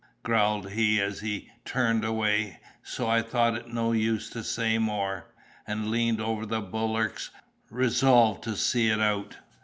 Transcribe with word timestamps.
growled 0.23 0.71
he, 0.71 0.99
as 0.99 1.19
he 1.19 1.51
turned 1.63 2.03
away; 2.03 2.59
so 2.81 3.07
I 3.07 3.21
thought 3.21 3.53
it 3.55 3.67
no 3.67 3.91
use 3.91 4.31
to 4.31 4.43
say 4.43 4.79
more, 4.79 5.27
and 5.67 5.91
leaned 5.91 6.19
over 6.19 6.43
the 6.47 6.59
bulwarks, 6.59 7.29
resolved 7.69 8.43
to 8.45 8.55
see 8.57 8.87
it 8.87 8.99
out. 8.99 9.37